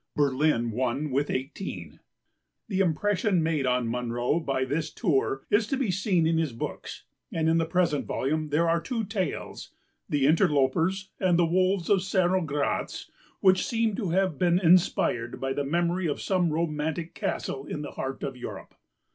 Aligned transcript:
Berlin 0.15 0.71
won 0.71 1.11
with 1.11 1.29
eighteen. 1.29 1.99
The 2.67 2.79
impression 2.79 3.43
made 3.43 3.67
on 3.67 3.87
Munro 3.87 4.39
by 4.39 4.65
this 4.65 4.89
tour 4.91 5.43
is 5.51 5.67
to 5.67 5.77
be 5.77 5.91
seen 5.91 6.25
in 6.25 6.39
his 6.39 6.53
books, 6.53 7.03
and 7.31 7.47
in 7.47 7.59
the 7.59 7.67
present 7.67 8.07
volume 8.07 8.49
there 8.49 8.67
are 8.67 8.81
two 8.81 9.03
tales, 9.03 9.73
The 10.09 10.25
Interlopers 10.25 11.11
and 11.19 11.37
The 11.37 11.45
Wolves 11.45 11.87
of 11.87 11.99
Cernogratz, 11.99 13.11
which 13.41 13.63
seem 13.63 13.95
to 13.97 14.09
have 14.09 14.39
been 14.39 14.57
inspired 14.57 15.39
by 15.39 15.53
the 15.53 15.63
memory 15.63 16.07
of 16.07 16.19
some 16.19 16.49
romantic 16.51 17.13
castle 17.13 17.67
in 17.67 17.83
the 17.83 17.91
heart 17.91 18.23
of 18.23 18.35
Europe. 18.35 18.73